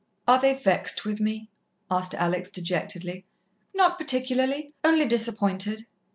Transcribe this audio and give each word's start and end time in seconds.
"Are 0.27 0.41
they 0.41 0.55
vexed 0.55 1.05
with 1.05 1.19
me?" 1.19 1.51
asked 1.91 2.15
Alex 2.15 2.49
dejectedly. 2.49 3.23
"Not 3.75 3.99
particularly. 3.99 4.73
Only 4.83 5.05
disappointed." 5.05 5.85